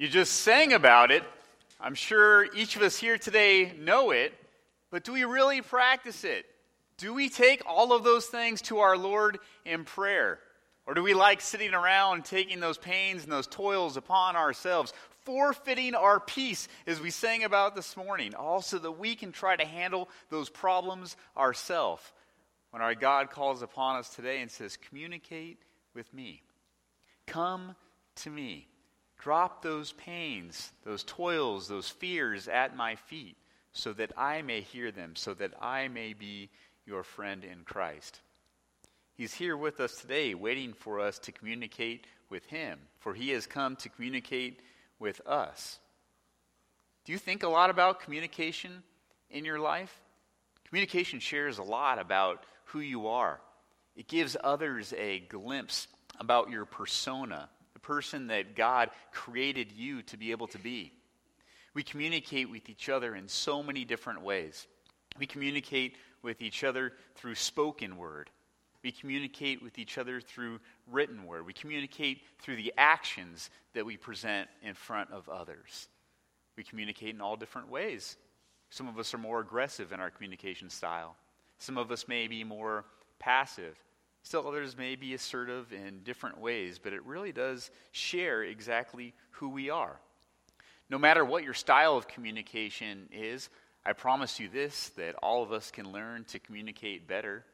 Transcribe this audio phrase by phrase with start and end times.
[0.00, 1.22] You just sang about it.
[1.78, 4.32] I'm sure each of us here today know it,
[4.90, 6.46] but do we really practice it?
[6.96, 10.38] Do we take all of those things to our Lord in prayer?
[10.86, 14.94] Or do we like sitting around taking those pains and those toils upon ourselves,
[15.26, 19.66] forfeiting our peace, as we sang about this morning, also that we can try to
[19.66, 22.10] handle those problems ourselves?
[22.70, 25.58] When our God calls upon us today and says, Communicate
[25.92, 26.40] with me,
[27.26, 27.76] come
[28.16, 28.66] to me.
[29.20, 33.36] Drop those pains, those toils, those fears at my feet,
[33.72, 36.48] so that I may hear them, so that I may be
[36.86, 38.20] your friend in Christ.
[39.14, 43.46] He's here with us today, waiting for us to communicate with Him, for He has
[43.46, 44.60] come to communicate
[44.98, 45.78] with us.
[47.04, 48.82] Do you think a lot about communication
[49.28, 50.00] in your life?
[50.66, 53.40] Communication shares a lot about who you are,
[53.96, 60.16] it gives others a glimpse about your persona the person that God created you to
[60.16, 60.92] be able to be.
[61.74, 64.66] We communicate with each other in so many different ways.
[65.18, 68.30] We communicate with each other through spoken word.
[68.82, 71.46] We communicate with each other through written word.
[71.46, 75.88] We communicate through the actions that we present in front of others.
[76.56, 78.16] We communicate in all different ways.
[78.70, 81.16] Some of us are more aggressive in our communication style.
[81.58, 82.84] Some of us may be more
[83.18, 83.76] passive.
[84.22, 89.48] Still, others may be assertive in different ways, but it really does share exactly who
[89.48, 89.98] we are.
[90.88, 93.48] No matter what your style of communication is,
[93.84, 97.44] I promise you this that all of us can learn to communicate better.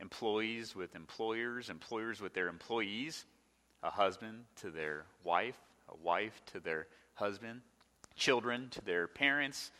[0.00, 3.24] Employees with employers, employers with their employees,
[3.82, 7.60] a husband to their wife, a wife to their husband,
[8.14, 9.70] children to their parents,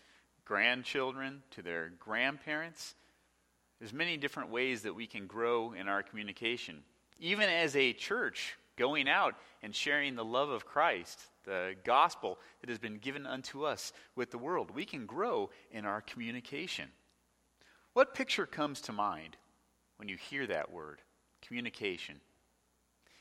[0.45, 2.95] grandchildren to their grandparents
[3.79, 6.83] there's many different ways that we can grow in our communication.
[7.19, 12.71] Even as a church, going out and sharing the love of Christ, the gospel that
[12.71, 16.89] has been given unto us with the world, we can grow in our communication.
[17.93, 19.37] What picture comes to mind
[19.99, 21.01] when you hear that word,
[21.47, 22.17] communication?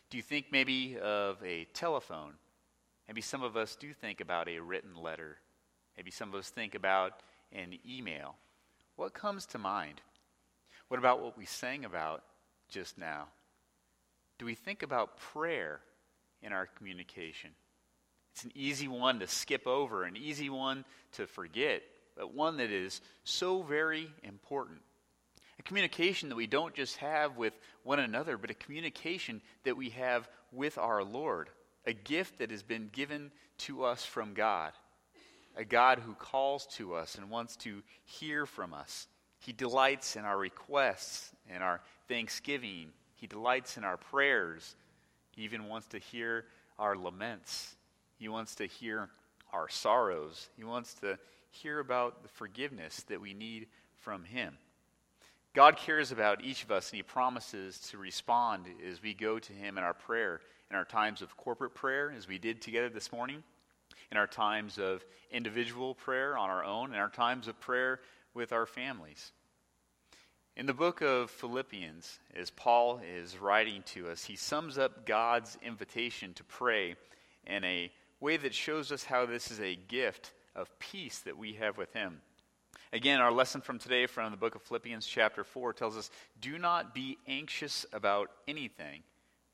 [0.10, 2.34] Do you think maybe of a telephone?
[3.08, 5.38] Maybe some of us do think about a written letter.
[5.98, 8.36] Maybe some of us think about an email.
[8.96, 10.02] What comes to mind?
[10.88, 12.24] What about what we sang about
[12.70, 13.28] just now?
[14.40, 15.80] Do we think about prayer
[16.42, 17.52] in our communication?
[18.34, 21.84] It's an easy one to skip over, an easy one to forget,
[22.18, 24.80] but one that is so very important.
[25.60, 29.90] A communication that we don't just have with one another, but a communication that we
[29.92, 31.50] have with our Lord.
[31.86, 34.74] A gift that has been given to us from God.
[35.56, 39.08] A God who calls to us and wants to hear from us.
[39.46, 42.92] He delights in our requests and our thanksgiving.
[43.16, 44.76] He delights in our prayers.
[45.36, 46.46] He even wants to hear
[46.80, 47.76] our laments.
[48.18, 49.10] He wants to hear
[49.52, 50.50] our sorrows.
[50.56, 53.68] He wants to hear about the forgiveness that we need
[54.00, 54.58] from Him.
[55.54, 59.54] God cares about each of us, and He promises to respond as we go to
[59.54, 60.40] Him in our prayer,
[60.70, 63.44] in our times of corporate prayer, as we did together this morning,
[64.10, 68.00] in our times of individual prayer on our own, in our times of prayer
[68.34, 69.32] with our families.
[70.56, 75.58] In the book of Philippians, as Paul is writing to us, he sums up God's
[75.64, 76.96] invitation to pray
[77.48, 81.54] in a way that shows us how this is a gift of peace that we
[81.54, 82.22] have with him.
[82.92, 86.60] Again, our lesson from today from the book of Philippians, chapter 4, tells us do
[86.60, 89.02] not be anxious about anything,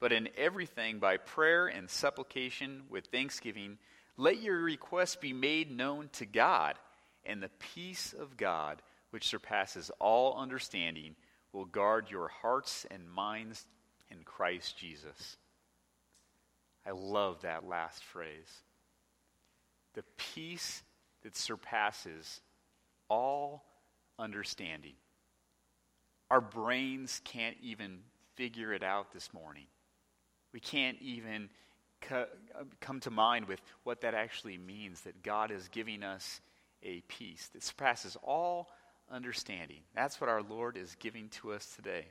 [0.02, 3.78] but in everything, by prayer and supplication with thanksgiving,
[4.18, 6.76] let your requests be made known to God
[7.30, 8.82] and the peace of God,
[9.12, 11.16] which surpasses all understanding,
[11.54, 13.66] will guard your hearts and minds
[14.10, 15.38] in Christ Jesus.
[16.86, 18.64] I love that last phrase.
[19.94, 20.84] The peace
[21.24, 22.42] that surpasses
[23.10, 23.64] all
[24.18, 24.94] understanding.
[26.32, 28.00] Our brains can't even
[28.36, 29.66] figure it out this morning.
[30.52, 31.50] We can't even
[32.02, 32.28] co-
[32.80, 36.42] come to mind with what that actually means that God is giving us
[36.84, 38.70] a peace that surpasses all
[39.12, 39.82] understanding.
[39.96, 42.06] That's what our Lord is giving to us today.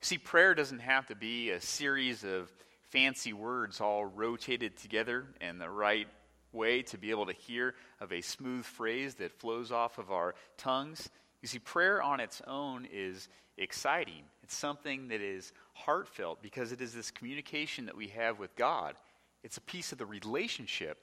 [0.00, 2.50] See, prayer doesn't have to be a series of
[2.90, 6.08] fancy words all rotated together in the right
[6.52, 10.34] way to be able to hear of a smooth phrase that flows off of our
[10.56, 11.08] tongues.
[11.42, 14.24] You see, prayer on its own is exciting.
[14.42, 18.96] It's something that is heartfelt because it is this communication that we have with God.
[19.44, 20.98] It's a piece of the relationship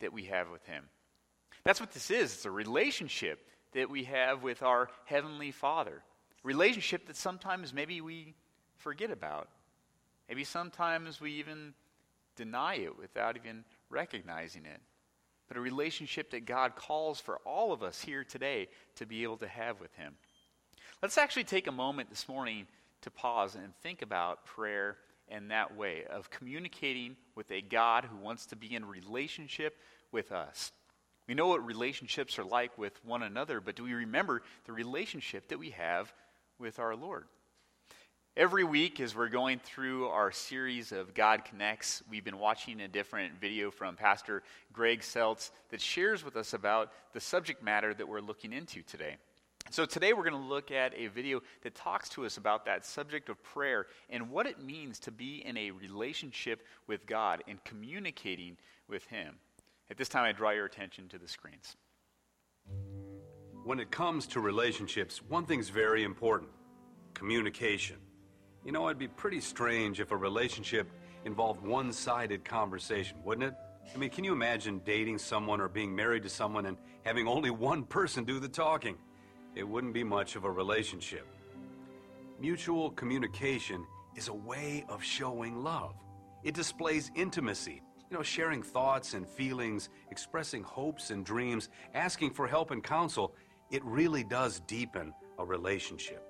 [0.00, 0.84] that we have with Him.
[1.64, 2.34] That's what this is.
[2.34, 6.02] It's a relationship that we have with our Heavenly Father.
[6.42, 8.34] Relationship that sometimes maybe we
[8.76, 9.48] forget about.
[10.28, 11.74] Maybe sometimes we even
[12.36, 14.80] deny it without even recognizing it,
[15.48, 19.36] but a relationship that God calls for all of us here today to be able
[19.38, 20.14] to have with Him.
[21.02, 22.66] Let's actually take a moment this morning
[23.02, 24.98] to pause and think about prayer
[25.28, 29.76] in that way of communicating with a God who wants to be in relationship
[30.12, 30.72] with us.
[31.30, 35.46] We know what relationships are like with one another, but do we remember the relationship
[35.46, 36.12] that we have
[36.58, 37.26] with our Lord?
[38.36, 42.88] Every week, as we're going through our series of God Connects, we've been watching a
[42.88, 44.42] different video from Pastor
[44.72, 49.14] Greg Seltz that shares with us about the subject matter that we're looking into today.
[49.70, 52.84] So, today we're going to look at a video that talks to us about that
[52.84, 57.62] subject of prayer and what it means to be in a relationship with God and
[57.62, 58.56] communicating
[58.88, 59.36] with Him.
[59.90, 61.76] At this time, I draw your attention to the screens.
[63.64, 66.50] When it comes to relationships, one thing's very important
[67.12, 67.96] communication.
[68.64, 70.88] You know, it'd be pretty strange if a relationship
[71.24, 73.54] involved one sided conversation, wouldn't it?
[73.94, 77.50] I mean, can you imagine dating someone or being married to someone and having only
[77.50, 78.96] one person do the talking?
[79.54, 81.26] it wouldn't be much of a relationship.
[82.38, 83.84] Mutual communication
[84.16, 85.94] is a way of showing love.
[86.42, 92.46] It displays intimacy, you know, sharing thoughts and feelings, expressing hopes and dreams, asking for
[92.46, 93.34] help and counsel.
[93.70, 96.26] It really does deepen a relationship.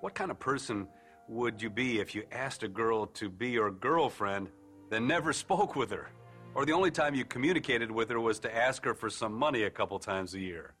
[0.00, 0.86] What kind of person
[1.26, 4.48] would you be if you asked a girl to be your girlfriend,
[4.90, 6.10] then never spoke with her?
[6.54, 9.62] Or the only time you communicated with her was to ask her for some money
[9.62, 10.74] a couple times a year?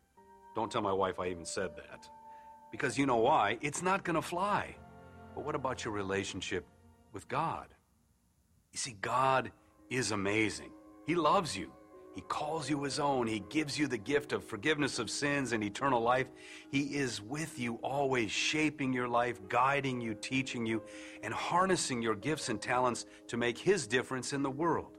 [0.54, 2.08] Don't tell my wife I even said that.
[2.72, 3.56] Because you know why?
[3.62, 4.74] It's not going to fly.
[5.34, 6.66] But what about your relationship
[7.12, 7.68] with God?
[8.72, 9.52] You see, God
[9.90, 10.70] is amazing.
[11.06, 11.72] He loves you.
[12.14, 13.26] He calls you his own.
[13.26, 16.26] He gives you the gift of forgiveness of sins and eternal life.
[16.70, 20.82] He is with you always, shaping your life, guiding you, teaching you,
[21.22, 24.98] and harnessing your gifts and talents to make his difference in the world.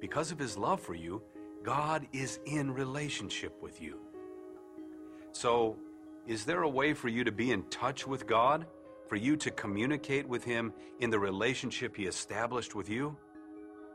[0.00, 1.22] Because of his love for you,
[1.62, 3.98] God is in relationship with you.
[5.32, 5.76] So,
[6.26, 8.66] is there a way for you to be in touch with God?
[9.08, 13.16] For you to communicate with Him in the relationship He established with you?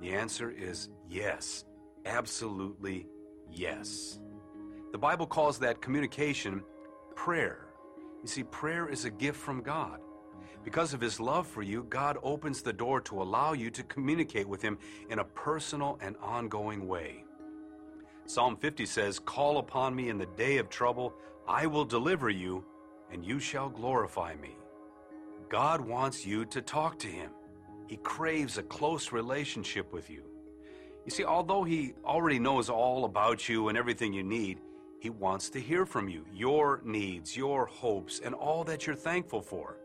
[0.02, 1.66] The answer is yes.
[2.06, 3.08] Absolutely
[3.52, 4.20] yes.
[4.92, 6.64] The Bible calls that communication
[7.16, 7.68] prayer.
[8.22, 10.00] You see, prayer is a gift from God.
[10.64, 14.48] Because of His love for you, God opens the door to allow you to communicate
[14.48, 14.78] with Him
[15.10, 17.24] in a personal and ongoing way.
[18.26, 21.14] Psalm 50 says, Call upon me in the day of trouble,
[21.48, 22.66] I will deliver you,
[23.12, 24.58] and you shall glorify me.
[25.50, 27.32] God wants you to talk to Him.
[27.88, 30.24] He craves a close relationship with you.
[31.06, 34.60] You see, although He already knows all about you and everything you need,
[35.00, 39.42] He wants to hear from you, your needs, your hopes, and all that you're thankful
[39.42, 39.78] for.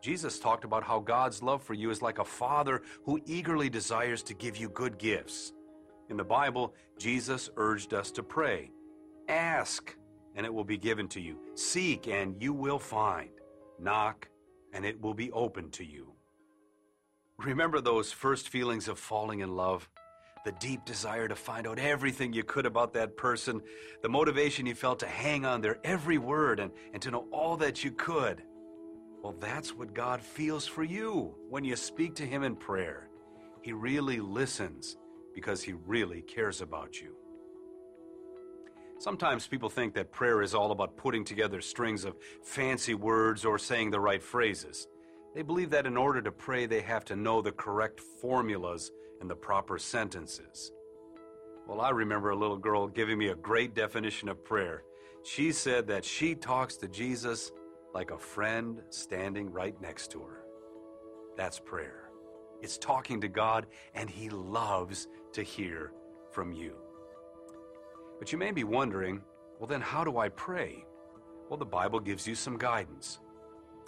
[0.00, 4.22] Jesus talked about how God's love for you is like a father who eagerly desires
[4.24, 5.52] to give you good gifts.
[6.10, 8.70] In the Bible, Jesus urged us to pray.
[9.28, 9.96] Ask,
[10.34, 11.38] and it will be given to you.
[11.54, 13.30] Seek, and you will find.
[13.78, 14.28] Knock,
[14.72, 16.13] and it will be opened to you.
[17.38, 19.88] Remember those first feelings of falling in love?
[20.44, 23.60] The deep desire to find out everything you could about that person,
[24.02, 27.56] the motivation you felt to hang on their every word and, and to know all
[27.56, 28.42] that you could.
[29.22, 33.08] Well, that's what God feels for you when you speak to Him in prayer.
[33.62, 34.96] He really listens
[35.34, 37.16] because He really cares about you.
[38.98, 43.58] Sometimes people think that prayer is all about putting together strings of fancy words or
[43.58, 44.86] saying the right phrases.
[45.34, 49.28] They believe that in order to pray, they have to know the correct formulas and
[49.28, 50.72] the proper sentences.
[51.66, 54.84] Well, I remember a little girl giving me a great definition of prayer.
[55.24, 57.50] She said that she talks to Jesus
[57.94, 60.44] like a friend standing right next to her.
[61.36, 62.10] That's prayer.
[62.60, 65.92] It's talking to God, and He loves to hear
[66.30, 66.76] from you.
[68.18, 69.22] But you may be wondering,
[69.58, 70.84] well, then how do I pray?
[71.48, 73.20] Well, the Bible gives you some guidance.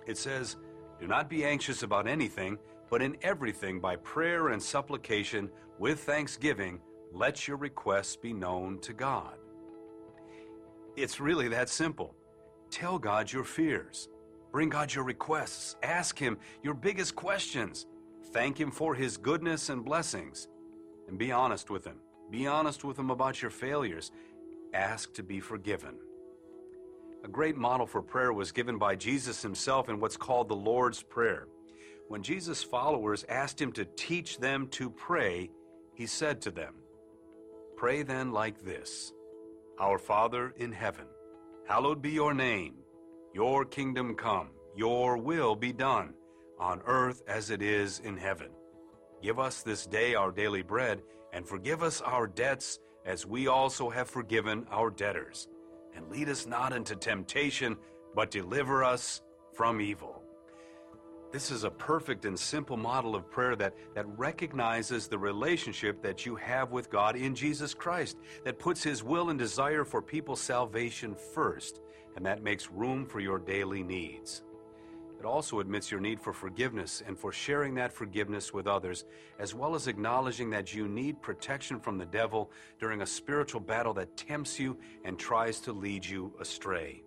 [0.06, 0.56] It says,
[0.98, 2.58] Do not be anxious about anything,
[2.90, 6.80] but in everything by prayer and supplication with thanksgiving,
[7.12, 9.36] let your requests be known to God.
[10.96, 12.14] It's really that simple.
[12.70, 14.08] Tell God your fears.
[14.50, 15.76] Bring God your requests.
[15.82, 17.86] Ask Him your biggest questions.
[18.32, 20.48] Thank Him for His goodness and blessings.
[21.08, 21.96] And be honest with Him.
[22.30, 24.12] Be honest with Him about your failures.
[24.72, 25.96] Ask to be forgiven.
[27.24, 31.02] A great model for prayer was given by Jesus Himself in what's called the Lord's
[31.02, 31.48] Prayer.
[32.08, 35.50] When Jesus' followers asked Him to teach them to pray,
[35.94, 36.74] He said to them,
[37.76, 39.12] Pray then like this
[39.80, 41.06] Our Father in heaven,
[41.68, 42.74] hallowed be your name.
[43.34, 46.14] Your kingdom come, your will be done
[46.58, 48.48] on earth as it is in heaven.
[49.22, 53.90] Give us this day our daily bread, And forgive us our debts as we also
[53.90, 55.48] have forgiven our debtors.
[55.96, 57.76] And lead us not into temptation,
[58.14, 59.22] but deliver us
[59.54, 60.22] from evil.
[61.32, 66.24] This is a perfect and simple model of prayer that, that recognizes the relationship that
[66.24, 70.40] you have with God in Jesus Christ, that puts His will and desire for people's
[70.40, 71.80] salvation first,
[72.14, 74.42] and that makes room for your daily needs.
[75.18, 79.04] It also admits your need for forgiveness and for sharing that forgiveness with others,
[79.38, 83.94] as well as acknowledging that you need protection from the devil during a spiritual battle
[83.94, 87.02] that tempts you and tries to lead you astray.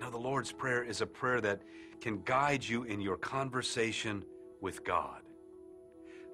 [0.00, 1.60] Now, the Lord's Prayer is a prayer that
[2.00, 4.24] can guide you in your conversation
[4.60, 5.22] with God.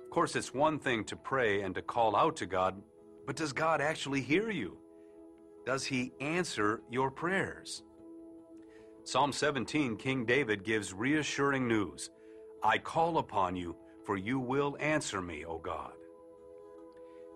[0.04, 2.80] Of course, it's one thing to pray and to call out to God,
[3.26, 4.78] but does God actually hear you?
[5.66, 7.82] Does He answer your prayers?
[9.06, 12.10] Psalm 17, King David gives reassuring news
[12.60, 15.92] I call upon you, for you will answer me, O God.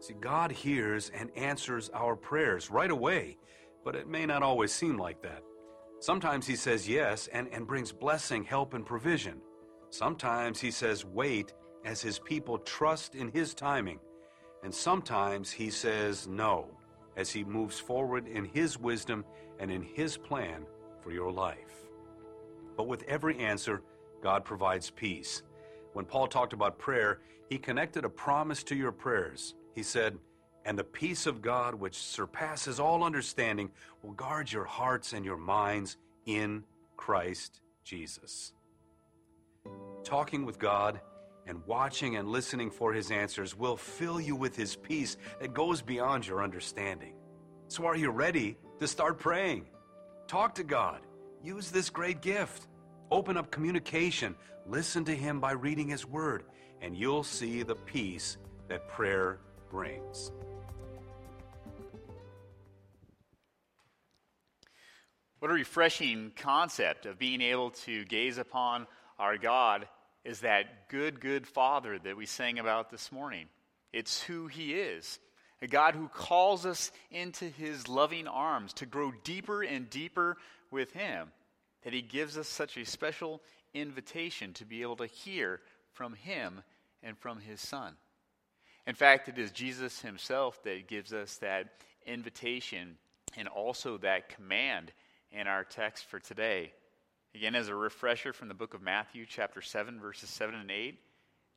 [0.00, 3.38] See, God hears and answers our prayers right away,
[3.84, 5.44] but it may not always seem like that.
[6.00, 9.40] Sometimes He says yes and, and brings blessing, help, and provision.
[9.90, 11.52] Sometimes He says wait
[11.84, 14.00] as His people trust in His timing.
[14.64, 16.66] And sometimes He says no
[17.16, 19.24] as He moves forward in His wisdom
[19.60, 20.66] and in His plan
[21.02, 21.88] for your life.
[22.76, 23.82] But with every answer,
[24.22, 25.42] God provides peace.
[25.92, 29.54] When Paul talked about prayer, he connected a promise to your prayers.
[29.74, 30.18] He said,
[30.64, 33.70] And the peace of God, which surpasses all understanding,
[34.02, 36.64] will guard your hearts and your minds in
[36.96, 38.52] Christ Jesus.
[40.04, 41.00] Talking with God
[41.46, 45.82] and watching and listening for his answers will fill you with his peace that goes
[45.82, 47.14] beyond your understanding.
[47.68, 49.66] So, are you ready to start praying?
[50.30, 51.00] Talk to God.
[51.42, 52.68] Use this great gift.
[53.10, 54.36] Open up communication.
[54.64, 56.44] Listen to Him by reading His Word,
[56.80, 58.36] and you'll see the peace
[58.68, 59.40] that prayer
[59.72, 60.30] brings.
[65.40, 68.86] What a refreshing concept of being able to gaze upon
[69.18, 69.88] our God
[70.24, 73.46] is that good, good Father that we sang about this morning.
[73.92, 75.18] It's who He is
[75.62, 80.36] a God who calls us into his loving arms to grow deeper and deeper
[80.70, 81.28] with him,
[81.82, 83.42] that he gives us such a special
[83.74, 85.60] invitation to be able to hear
[85.92, 86.62] from him
[87.02, 87.94] and from his son.
[88.86, 91.68] In fact, it is Jesus himself that gives us that
[92.06, 92.96] invitation
[93.36, 94.92] and also that command
[95.30, 96.72] in our text for today.
[97.34, 100.98] Again, as a refresher from the book of Matthew, chapter 7, verses 7 and 8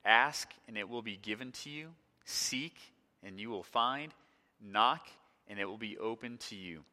[0.06, 1.90] Ask, and it will be given to you.
[2.26, 2.76] Seek,
[3.26, 4.14] and you will find.
[4.62, 5.08] Knock,
[5.48, 6.84] and it will be open to you.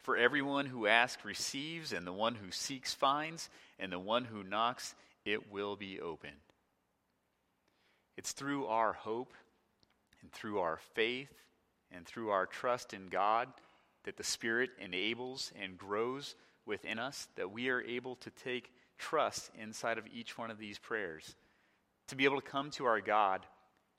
[0.00, 4.42] For everyone who asks receives, and the one who seeks finds, and the one who
[4.42, 6.32] knocks, it will be opened.
[8.16, 9.32] It's through our hope,
[10.20, 11.32] and through our faith,
[11.90, 13.48] and through our trust in God
[14.04, 16.34] that the Spirit enables and grows
[16.66, 20.78] within us, that we are able to take trust inside of each one of these
[20.78, 21.34] prayers.
[22.08, 23.40] To be able to come to our God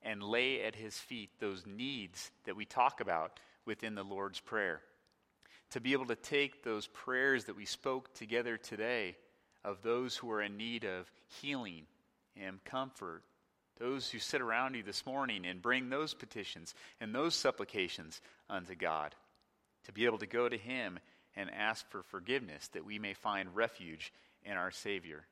[0.05, 4.81] and lay at his feet those needs that we talk about within the Lord's Prayer.
[5.71, 9.17] To be able to take those prayers that we spoke together today
[9.65, 11.87] of those who are in need of healing
[12.39, 13.23] and comfort,
[13.79, 18.75] those who sit around you this morning and bring those petitions and those supplications unto
[18.75, 19.15] God.
[19.85, 20.99] To be able to go to him
[21.35, 25.25] and ask for forgiveness that we may find refuge in our Savior.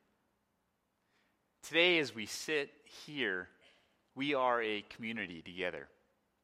[1.62, 2.72] Today, as we sit
[3.06, 3.48] here
[4.16, 5.88] we are a community together.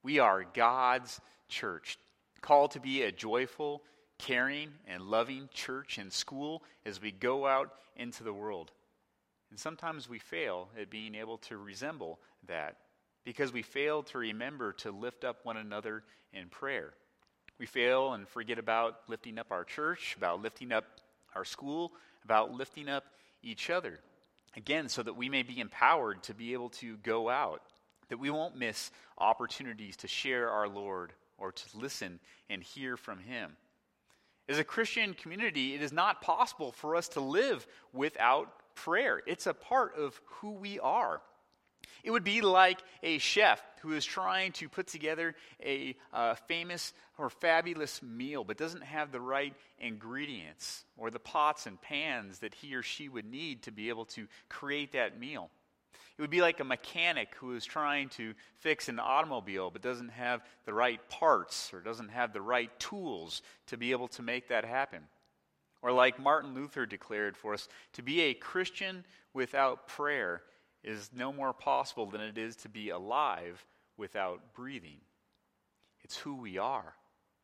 [0.04, 1.98] We are God's church,
[2.42, 3.84] called to be a joyful,
[4.18, 8.72] caring, and loving church and school as we go out into the world.
[9.50, 12.78] And sometimes we fail at being able to resemble that
[13.26, 16.94] because we fail to remember to lift up one another in prayer.
[17.58, 20.86] We fail and forget about lifting up our church, about lifting up
[21.36, 21.92] our school,
[22.24, 23.06] about lifting up
[23.44, 24.00] each other.
[24.56, 27.62] Again, so that we may be empowered to be able to go out,
[28.10, 33.20] that we won't miss opportunities to share our Lord or to listen and hear from
[33.20, 33.56] Him.
[34.48, 39.22] As a Christian community, it is not possible for us to live without prayer.
[39.28, 41.22] It's a part of who we are.
[42.04, 46.94] It would be like a chef who is trying to put together a uh, famous
[47.18, 52.54] or fabulous meal but doesn't have the right ingredients or the pots and pans that
[52.54, 55.50] he or she would need to be able to create that meal.
[56.18, 60.10] It would be like a mechanic who is trying to fix an automobile but doesn't
[60.10, 64.50] have the right parts or doesn't have the right tools to be able to make
[64.50, 65.04] that happen.
[65.82, 70.42] Or like Martin Luther declared for us, to be a Christian without prayer
[70.84, 73.66] is no more possible than it is to be alive
[73.98, 75.00] without breathing.
[76.04, 76.96] It's who we are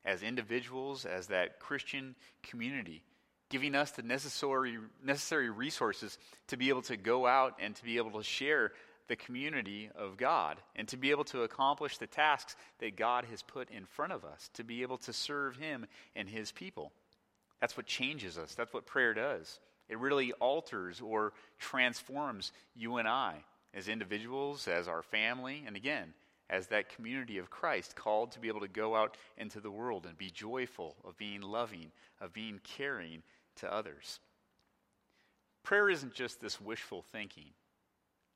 [0.06, 3.04] as individuals, as that Christian community,
[3.50, 7.98] giving us the necessary, necessary resources to be able to go out and to be
[7.98, 8.72] able to share
[9.08, 13.42] the community of God and to be able to accomplish the tasks that God has
[13.42, 16.92] put in front of us, to be able to serve Him and His people.
[17.62, 18.56] That's what changes us.
[18.56, 19.60] That's what prayer does.
[19.90, 26.14] It really alters or transforms you and I as individuals, as our family, and again,
[26.50, 30.06] as that community of Christ called to be able to go out into the world
[30.06, 33.24] and be joyful, of being loving, of being caring
[33.58, 34.20] to others.
[35.64, 37.50] Prayer isn't just this wishful thinking.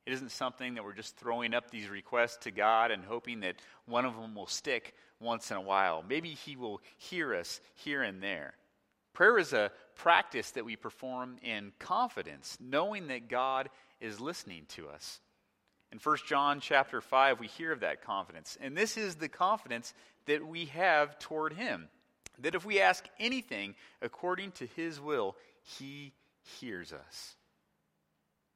[0.06, 3.58] It isn't something that we're just throwing up these requests to God and hoping that
[3.86, 6.04] one of them will stick once in a while.
[6.08, 8.56] Maybe He will hear us here and there.
[9.14, 14.88] Prayer is a practice that we perform in confidence, knowing that God is listening to
[14.88, 15.20] us.
[15.92, 18.58] In 1 John chapter 5, we hear of that confidence.
[18.62, 19.94] And this is the confidence
[20.26, 21.90] that we have toward him.
[22.40, 26.14] That if we ask anything according to his will, he
[26.60, 27.36] hears us.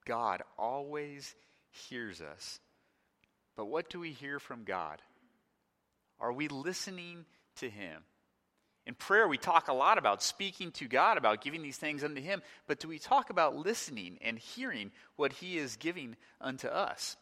[0.05, 1.35] God always
[1.89, 2.59] hears us.
[3.55, 5.01] But what do we hear from God?
[6.19, 7.25] Are we listening
[7.57, 8.03] to him?
[8.85, 12.21] In prayer, we talk a lot about speaking to God, about giving these things unto
[12.21, 17.15] Him, but do we talk about listening and hearing what He is giving unto us?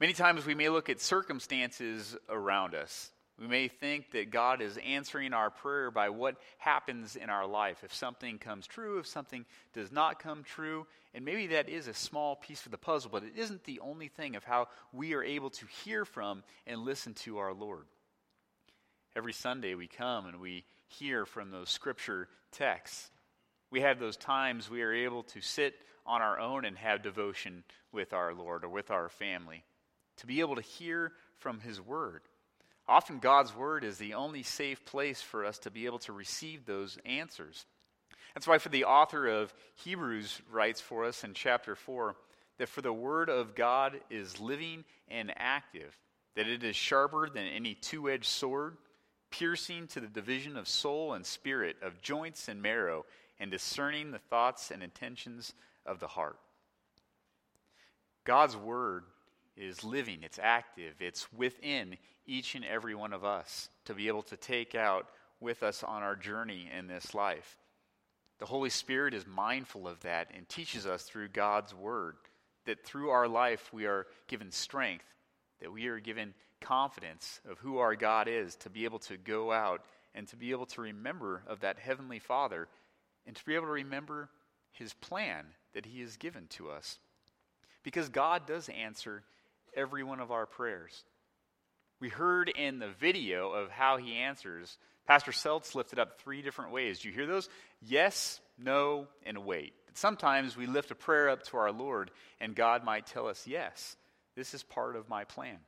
[0.00, 3.10] Many times we may look at circumstances around us.
[3.38, 7.82] We may think that God is answering our prayer by what happens in our life.
[7.82, 11.94] If something comes true, if something does not come true, and maybe that is a
[11.94, 15.22] small piece of the puzzle, but it isn't the only thing of how we are
[15.22, 17.84] able to hear from and listen to our Lord.
[19.16, 23.10] Every Sunday we come and we hear from those scripture texts.
[23.70, 27.62] We have those times we are able to sit on our own and have devotion
[27.92, 29.62] with our Lord or with our family
[30.16, 32.22] to be able to hear from His Word.
[32.88, 36.66] Often, God's Word is the only safe place for us to be able to receive
[36.66, 37.66] those answers.
[38.34, 42.16] That's why, for the author of Hebrews writes for us in chapter 4
[42.58, 45.96] that for the Word of God is living and active,
[46.34, 48.76] that it is sharper than any two edged sword,
[49.38, 53.04] piercing to the division of soul and spirit, of joints and marrow,
[53.40, 56.38] and discerning the thoughts and intentions of the heart.
[58.24, 59.02] God's Word
[59.56, 64.22] is living, it's active, it's within each and every one of us to be able
[64.22, 65.08] to take out
[65.40, 67.56] with us on our journey in this life.
[68.38, 72.16] The Holy Spirit is mindful of that and teaches us through God's Word
[72.66, 75.04] that through our life we are given strength,
[75.60, 79.52] that we are given confidence of who our God is, to be able to go
[79.52, 79.82] out
[80.14, 82.68] and to be able to remember of that Heavenly Father
[83.26, 84.28] and to be able to remember
[84.72, 86.98] His plan that He has given to us.
[87.82, 89.22] Because God does answer
[89.76, 91.04] every one of our prayers.
[92.00, 94.76] We heard in the video of how he answers.
[95.06, 96.98] Pastor Seltz lifted up three different ways.
[96.98, 97.48] Do you hear those?
[97.80, 99.72] Yes, no, and wait.
[99.94, 103.96] Sometimes we lift a prayer up to our Lord, and God might tell us, Yes,
[104.34, 105.58] this is part of my plan.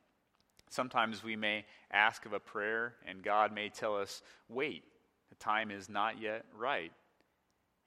[0.69, 4.83] Sometimes we may ask of a prayer, and God may tell us, Wait,
[5.29, 6.91] the time is not yet right.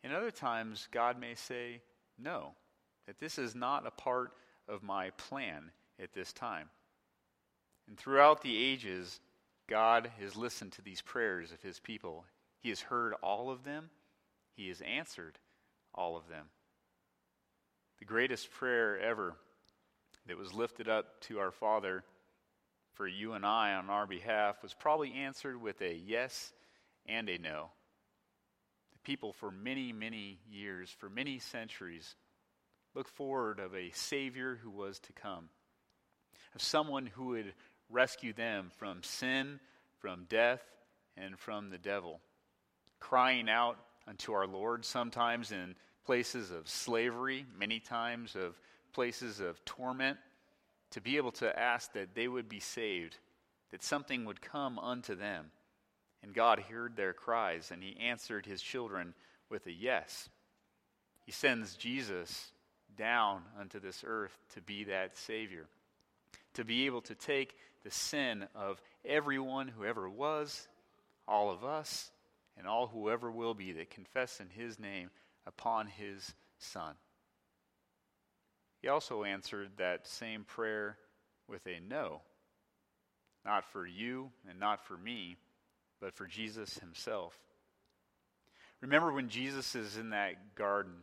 [0.02, 1.82] And other times, God may say,
[2.18, 2.52] No,
[3.06, 4.32] that this is not a part
[4.68, 5.70] of my plan
[6.02, 6.70] at this time.
[7.88, 9.20] And throughout the ages,
[9.68, 12.24] God has listened to these prayers of his people.
[12.60, 13.90] He has heard all of them,
[14.54, 15.38] he has answered
[15.94, 16.46] all of them.
[17.98, 19.34] The greatest prayer ever
[20.26, 22.04] that was lifted up to our Father
[23.00, 26.52] for you and I on our behalf was probably answered with a yes
[27.06, 27.70] and a no.
[28.92, 32.14] The people for many, many years, for many centuries,
[32.94, 35.48] looked forward of a Savior who was to come
[36.54, 37.54] of someone who would
[37.88, 39.60] rescue them from sin,
[39.98, 40.60] from death,
[41.16, 42.20] and from the devil.
[42.98, 48.60] Crying out unto our Lord, sometimes in places of slavery, many times of
[48.92, 50.18] places of torment,
[50.90, 53.18] to be able to ask that they would be saved,
[53.70, 55.46] that something would come unto them.
[56.22, 59.14] And God heard their cries, and He answered His children
[59.48, 60.28] with a yes.
[61.24, 62.52] He sends Jesus
[62.96, 65.66] down unto this earth to be that Savior
[66.54, 70.68] to be able to take the sin of everyone who ever was,
[71.26, 72.10] all of us,
[72.56, 75.10] and all whoever will be that confess in his name
[75.46, 76.94] upon his Son.
[78.80, 80.96] He also answered that same prayer
[81.48, 82.22] with a no,
[83.44, 85.36] not for you and not for me,
[86.00, 87.38] but for Jesus himself.
[88.80, 90.94] Remember when Jesus is in that garden,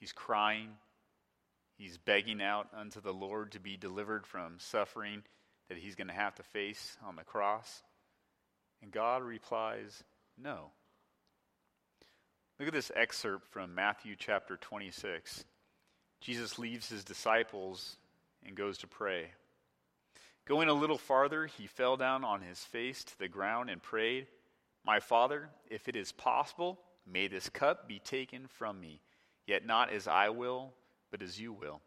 [0.00, 0.70] he's crying,
[1.76, 5.22] He's begging out unto the Lord to be delivered from suffering
[5.68, 7.82] that he's going to have to face on the cross.
[8.82, 10.04] And God replies,
[10.38, 10.70] No.
[12.58, 15.44] Look at this excerpt from Matthew chapter 26.
[16.24, 17.96] Jesus leaves his disciples
[18.46, 19.26] and goes to pray.
[20.46, 24.26] Going a little farther, he fell down on his face to the ground and prayed,
[24.86, 29.02] My Father, if it is possible, may this cup be taken from me,
[29.46, 30.72] yet not as I will,
[31.10, 31.82] but as you will.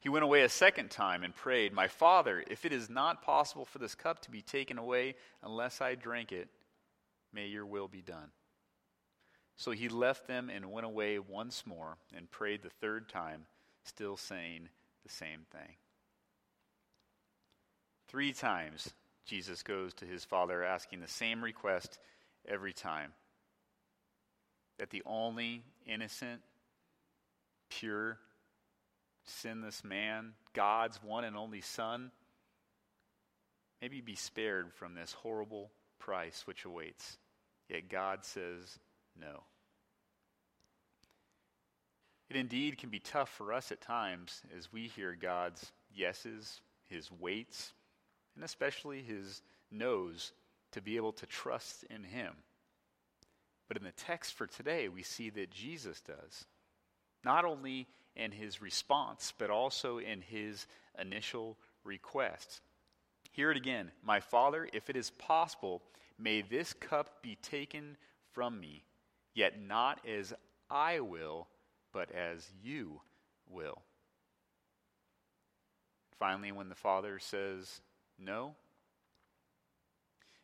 [0.00, 3.64] He went away a second time and prayed, My Father, if it is not possible
[3.64, 6.48] for this cup to be taken away unless I drink it,
[7.32, 8.32] may your will be done.
[9.56, 13.46] So he left them and went away once more and prayed the third time,
[13.84, 14.68] still saying
[15.04, 15.76] the same thing.
[18.08, 18.90] Three times
[19.24, 21.98] Jesus goes to his Father asking the same request
[22.46, 23.12] every time
[24.78, 26.42] that the only innocent,
[27.70, 28.18] pure,
[29.24, 32.10] sinless man, God's one and only Son,
[33.80, 37.18] maybe be spared from this horrible price which awaits.
[37.68, 38.78] Yet God says
[39.20, 39.44] no.
[42.28, 47.10] It indeed can be tough for us at times as we hear God's yeses, his
[47.10, 47.72] waits,
[48.34, 50.32] and especially his no's
[50.72, 52.32] to be able to trust in him.
[53.68, 56.44] But in the text for today, we see that Jesus does.
[57.24, 60.66] Not only in his response, but also in his
[60.98, 62.60] initial request.
[63.32, 65.82] Hear it again My Father, if it is possible,
[66.18, 67.96] may this cup be taken
[68.32, 68.82] from me,
[69.36, 70.32] yet not as
[70.68, 71.46] I will,
[71.92, 73.00] but as you
[73.48, 73.82] will.
[76.18, 77.82] Finally, when the Father says
[78.18, 78.56] no,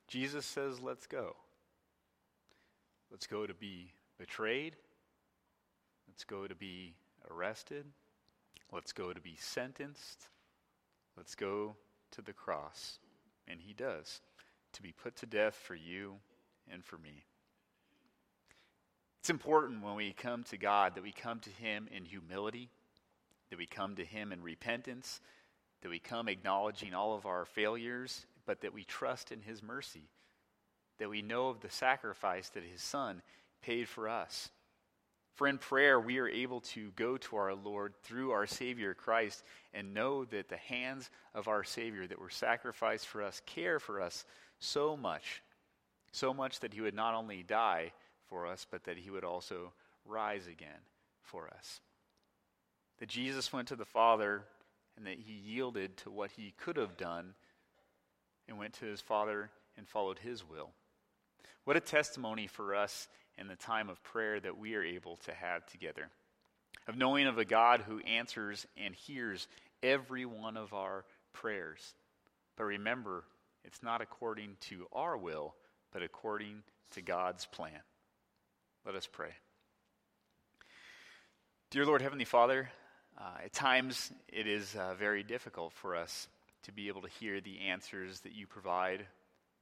[0.06, 1.34] Jesus says, Let's go.
[3.10, 4.76] Let's go to be betrayed.
[6.06, 6.94] Let's go to be
[7.30, 7.86] arrested.
[8.70, 10.28] Let's go to be sentenced.
[11.16, 11.76] Let's go
[12.12, 12.98] to the cross.
[13.48, 14.20] And he does,
[14.74, 16.16] to be put to death for you
[16.70, 17.24] and for me.
[19.22, 22.70] It's important when we come to God that we come to him in humility,
[23.50, 25.20] that we come to him in repentance,
[25.80, 30.08] that we come acknowledging all of our failures, but that we trust in his mercy,
[30.98, 33.22] that we know of the sacrifice that his son
[33.62, 34.50] paid for us.
[35.36, 39.44] For in prayer, we are able to go to our Lord through our Savior Christ
[39.72, 44.00] and know that the hands of our Savior that were sacrificed for us care for
[44.00, 44.24] us
[44.58, 45.44] so much,
[46.10, 47.92] so much that He would not only die
[48.32, 49.72] for us, but that He would also
[50.06, 50.80] rise again
[51.20, 51.80] for us.
[52.98, 54.42] That Jesus went to the Father
[54.96, 57.34] and that He yielded to what He could have done
[58.48, 60.70] and went to His Father and followed His will.
[61.64, 65.32] What a testimony for us in the time of prayer that we are able to
[65.32, 66.08] have together.
[66.88, 69.46] Of knowing of a God who answers and hears
[69.82, 71.94] every one of our prayers.
[72.56, 73.24] But remember,
[73.62, 75.54] it's not according to our will,
[75.92, 77.80] but according to God's plan.
[78.84, 79.30] Let us pray.
[81.70, 82.68] Dear Lord, Heavenly Father,
[83.16, 86.26] uh, at times it is uh, very difficult for us
[86.64, 89.06] to be able to hear the answers that you provide,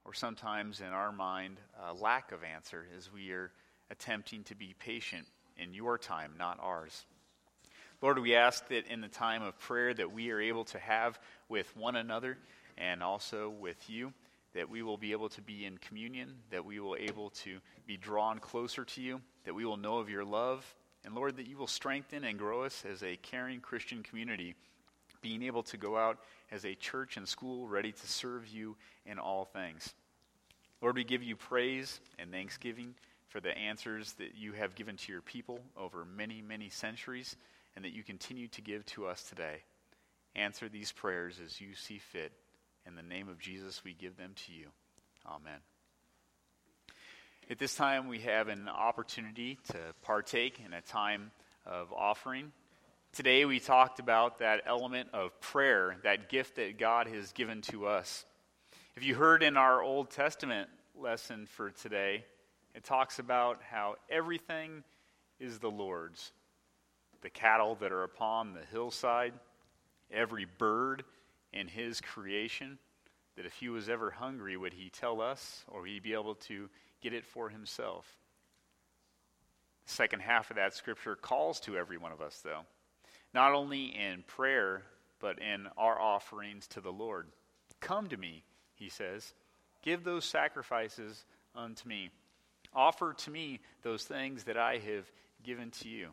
[0.05, 1.57] or sometimes in our mind,
[1.87, 3.51] a lack of answer as we are
[3.91, 7.05] attempting to be patient in your time, not ours.
[8.01, 11.19] Lord, we ask that in the time of prayer that we are able to have
[11.47, 12.39] with one another
[12.75, 14.13] and also with you,
[14.53, 17.97] that we will be able to be in communion, that we will able to be
[17.97, 21.57] drawn closer to you, that we will know of your love, and Lord, that you
[21.57, 24.55] will strengthen and grow us as a caring Christian community,
[25.21, 26.19] being able to go out
[26.51, 29.93] as a church and school ready to serve you in all things.
[30.81, 32.95] Lord, we give you praise and thanksgiving
[33.29, 37.35] for the answers that you have given to your people over many, many centuries,
[37.75, 39.63] and that you continue to give to us today.
[40.35, 42.31] Answer these prayers as you see fit.
[42.87, 44.67] In the name of Jesus, we give them to you.
[45.25, 45.59] Amen.
[47.49, 51.31] At this time, we have an opportunity to partake in a time
[51.65, 52.51] of offering.
[53.13, 57.87] Today, we talked about that element of prayer, that gift that God has given to
[57.87, 58.25] us.
[58.95, 62.25] If you heard in our Old Testament lesson for today,
[62.73, 64.83] it talks about how everything
[65.39, 66.31] is the Lord's.
[67.21, 69.33] The cattle that are upon the hillside,
[70.11, 71.03] every bird
[71.53, 72.77] in his creation,
[73.35, 76.35] that if he was ever hungry, would he tell us, or would he be able
[76.35, 76.69] to
[77.01, 78.05] get it for himself?
[79.85, 82.61] The second half of that scripture calls to every one of us, though,
[83.33, 84.83] not only in prayer,
[85.19, 87.27] but in our offerings to the Lord.
[87.79, 88.43] Come to me,
[88.75, 89.33] he says.
[89.83, 92.09] Give those sacrifices unto me.
[92.73, 95.11] Offer to me those things that I have
[95.43, 96.09] given to you.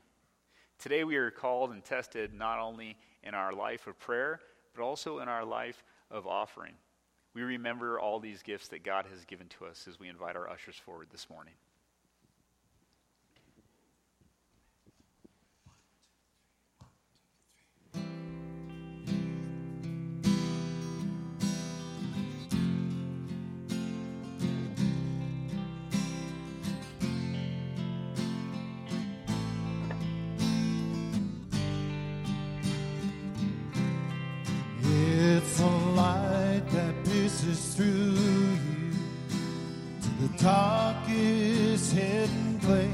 [0.78, 4.40] Today we are called and tested not only in our life of prayer,
[4.78, 6.74] but also in our life of offering.
[7.34, 10.48] We remember all these gifts that God has given to us as we invite our
[10.48, 11.54] ushers forward this morning.
[37.48, 38.92] Through you
[40.02, 42.90] to the darkest hidden place.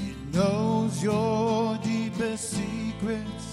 [0.00, 3.46] It knows your deepest secrets,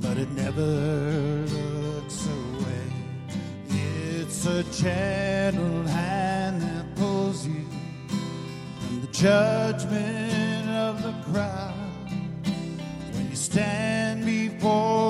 [0.00, 2.86] but it never looks away.
[3.68, 7.66] It's a gentle hand that pulls you
[8.78, 11.74] from the judgment of the crowd
[13.12, 15.01] when you stand before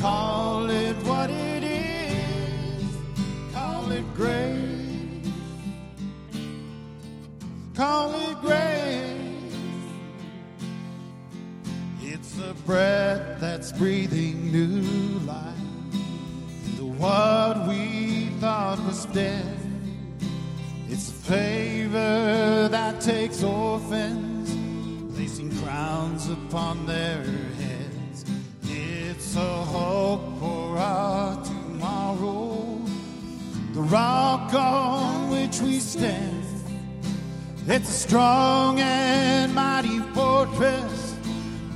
[0.00, 2.96] call it what it is.
[3.52, 5.32] Call it grace.
[7.74, 9.14] Call it grace.
[12.02, 15.54] It's the breath that's breathing new life
[16.66, 19.56] into what we thought was dead.
[20.88, 27.17] It's a favor that takes orphans, placing crowns upon their
[38.08, 41.14] strong and mighty fortress,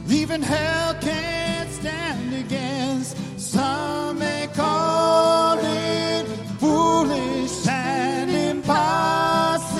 [0.08, 3.18] even hell can't stand against.
[3.38, 6.26] Some may call it
[6.58, 9.74] foolish and impossible,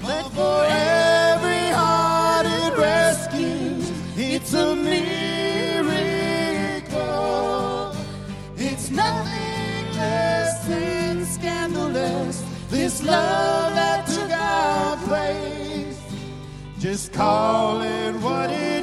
[0.00, 5.04] but for every heart it rescues, it's a miracle.
[8.56, 12.42] It's nothing less than scandalous.
[12.70, 13.63] This love
[16.94, 18.73] Just call it what is.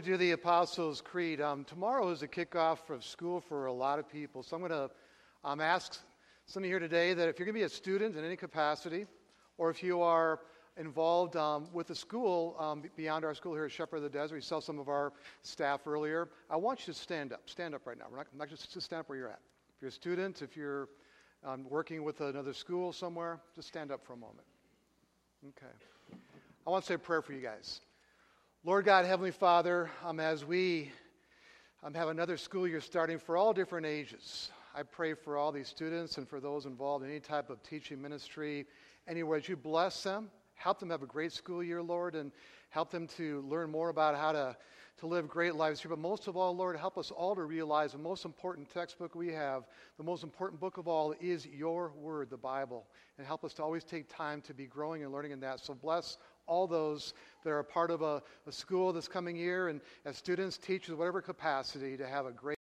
[0.00, 3.98] We do the Apostles' Creed, um, tomorrow is a kickoff of school for a lot
[3.98, 4.42] of people.
[4.42, 4.90] So I'm going to
[5.44, 5.98] um, ask
[6.46, 8.34] some of you here today that if you're going to be a student in any
[8.34, 9.04] capacity,
[9.58, 10.40] or if you are
[10.78, 14.36] involved um, with the school um, beyond our school here at Shepherd of the Desert,
[14.36, 16.30] we saw some of our staff earlier.
[16.48, 17.42] I want you to stand up.
[17.44, 18.06] Stand up right now.
[18.10, 19.40] We're not, not just, just stand up where you're at.
[19.76, 20.88] If you're a student, if you're
[21.44, 24.46] um, working with another school somewhere, just stand up for a moment.
[25.46, 25.74] Okay.
[26.66, 27.82] I want to say a prayer for you guys.
[28.62, 30.92] Lord God, Heavenly Father, um, as we
[31.82, 35.66] um, have another school year starting for all different ages, I pray for all these
[35.66, 38.66] students and for those involved in any type of teaching ministry,
[39.08, 42.32] anywhere that you bless them, help them have a great school year, Lord, and
[42.68, 44.54] help them to learn more about how to,
[44.98, 45.88] to live great lives here.
[45.88, 49.32] But most of all, Lord, help us all to realize the most important textbook we
[49.32, 49.64] have,
[49.96, 52.86] the most important book of all, is your word, the Bible.
[53.16, 55.60] And help us to always take time to be growing and learning in that.
[55.60, 56.18] So bless
[56.50, 60.16] all those that are a part of a, a school this coming year and as
[60.16, 62.58] students, teachers, whatever capacity, to have a great